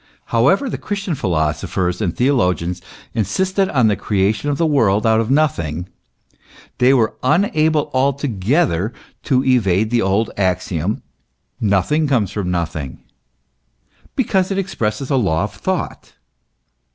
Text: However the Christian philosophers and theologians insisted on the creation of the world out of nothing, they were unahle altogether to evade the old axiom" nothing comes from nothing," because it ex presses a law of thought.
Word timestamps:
However 0.33 0.67
the 0.67 0.79
Christian 0.79 1.13
philosophers 1.13 2.01
and 2.01 2.17
theologians 2.17 2.81
insisted 3.13 3.69
on 3.69 3.85
the 3.87 3.95
creation 3.95 4.49
of 4.49 4.57
the 4.57 4.65
world 4.65 5.05
out 5.05 5.19
of 5.21 5.29
nothing, 5.29 5.87
they 6.79 6.91
were 6.91 7.13
unahle 7.21 7.91
altogether 7.93 8.93
to 9.25 9.43
evade 9.45 9.91
the 9.91 10.01
old 10.01 10.31
axiom" 10.37 11.03
nothing 11.61 12.07
comes 12.07 12.31
from 12.31 12.49
nothing," 12.49 13.03
because 14.15 14.49
it 14.49 14.57
ex 14.57 14.73
presses 14.73 15.11
a 15.11 15.17
law 15.17 15.43
of 15.43 15.53
thought. 15.53 16.13